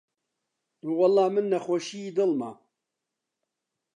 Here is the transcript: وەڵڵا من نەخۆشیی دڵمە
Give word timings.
وەڵڵا 0.99 1.25
من 1.35 1.45
نەخۆشیی 1.51 2.13
دڵمە 2.17 2.51